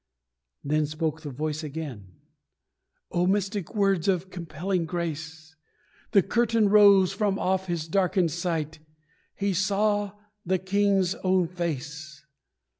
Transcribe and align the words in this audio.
Then 0.63 0.87
spoke 0.87 1.21
the 1.21 1.29
Voice 1.29 1.63
again. 1.63 2.15
Oh, 3.11 3.27
mystic 3.27 3.75
words 3.75 4.07
Of 4.07 4.23
a 4.23 4.29
compelling 4.29 4.87
grace: 4.87 5.55
The 6.09 6.23
curtain 6.23 6.69
rose 6.69 7.13
from 7.13 7.37
off 7.37 7.67
his 7.67 7.87
darkened 7.87 8.31
sight 8.31 8.79
He 9.35 9.53
saw 9.53 10.13
the 10.43 10.57
King's 10.57 11.13
own 11.23 11.47
face. 11.47 12.25